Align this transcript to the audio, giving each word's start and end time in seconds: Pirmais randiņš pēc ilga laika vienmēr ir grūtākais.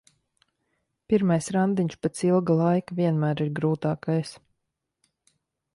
Pirmais 1.13 1.49
randiņš 1.55 1.99
pēc 2.05 2.23
ilga 2.31 2.57
laika 2.63 2.99
vienmēr 3.01 3.45
ir 3.47 3.53
grūtākais. 3.61 4.35